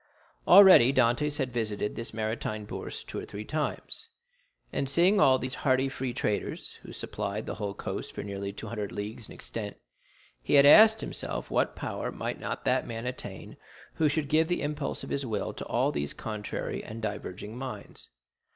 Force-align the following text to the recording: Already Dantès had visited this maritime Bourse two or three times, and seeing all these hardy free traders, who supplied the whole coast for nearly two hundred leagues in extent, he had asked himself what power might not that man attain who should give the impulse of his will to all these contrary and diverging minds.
Already 0.47 0.91
Dantès 0.91 1.37
had 1.37 1.53
visited 1.53 1.95
this 1.95 2.11
maritime 2.11 2.65
Bourse 2.65 3.03
two 3.03 3.19
or 3.19 3.25
three 3.27 3.45
times, 3.45 4.07
and 4.73 4.89
seeing 4.89 5.19
all 5.21 5.37
these 5.37 5.53
hardy 5.61 5.89
free 5.89 6.11
traders, 6.11 6.79
who 6.81 6.91
supplied 6.91 7.45
the 7.45 7.53
whole 7.53 7.75
coast 7.75 8.11
for 8.15 8.23
nearly 8.23 8.51
two 8.51 8.65
hundred 8.65 8.91
leagues 8.91 9.27
in 9.29 9.35
extent, 9.35 9.77
he 10.41 10.55
had 10.55 10.65
asked 10.65 11.01
himself 11.01 11.51
what 11.51 11.75
power 11.75 12.11
might 12.11 12.39
not 12.39 12.65
that 12.65 12.87
man 12.87 13.05
attain 13.05 13.57
who 13.93 14.09
should 14.09 14.27
give 14.27 14.47
the 14.47 14.63
impulse 14.63 15.03
of 15.03 15.11
his 15.11 15.23
will 15.23 15.53
to 15.53 15.63
all 15.67 15.91
these 15.91 16.13
contrary 16.15 16.83
and 16.83 17.03
diverging 17.03 17.55
minds. 17.55 18.09